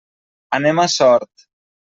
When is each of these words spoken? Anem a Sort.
Anem 0.59 0.81
a 0.85 0.87
Sort. 0.95 1.47